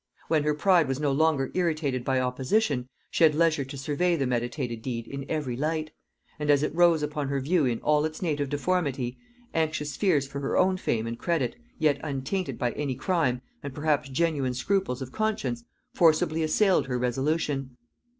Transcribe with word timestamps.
When 0.29 0.41
her 0.45 0.55
pride 0.55 0.87
was 0.87 0.99
no 0.99 1.11
longer 1.11 1.51
irritated 1.53 2.03
by 2.03 2.19
opposition, 2.19 2.89
she 3.11 3.23
had 3.23 3.35
leisure 3.35 3.63
to 3.65 3.77
survey 3.77 4.15
the 4.15 4.25
meditated 4.25 4.81
deed 4.81 5.05
in 5.05 5.29
every 5.29 5.55
light; 5.55 5.91
and 6.39 6.49
as 6.49 6.63
it 6.63 6.73
rose 6.73 7.03
upon 7.03 7.27
her 7.27 7.39
view 7.39 7.65
in 7.65 7.79
all 7.81 8.03
its 8.03 8.19
native 8.19 8.49
deformity, 8.49 9.19
anxious 9.53 9.95
fears 9.95 10.25
for 10.27 10.39
her 10.39 10.57
own 10.57 10.77
fame 10.77 11.05
and 11.05 11.19
credit, 11.19 11.55
yet 11.77 11.99
untainted 12.03 12.57
by 12.57 12.71
any 12.71 12.95
crime, 12.95 13.43
and 13.61 13.75
perhaps 13.75 14.09
genuine 14.09 14.55
scruples 14.55 15.03
of 15.03 15.11
conscience, 15.11 15.65
forcibly 15.93 16.41
assailed 16.41 16.87
her 16.87 16.97
resolution. 16.97 17.77